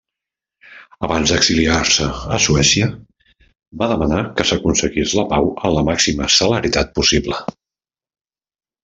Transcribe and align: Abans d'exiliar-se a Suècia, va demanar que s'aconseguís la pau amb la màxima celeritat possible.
Abans 1.07 1.33
d'exiliar-se 1.33 2.07
a 2.37 2.39
Suècia, 2.45 2.87
va 3.81 3.89
demanar 3.93 4.23
que 4.39 4.47
s'aconseguís 4.53 5.13
la 5.21 5.27
pau 5.35 5.51
amb 5.53 5.77
la 5.79 5.85
màxima 5.91 6.31
celeritat 6.39 6.91
possible. 7.01 7.39